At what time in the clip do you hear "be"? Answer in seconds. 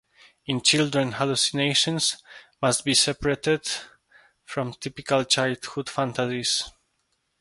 2.83-2.95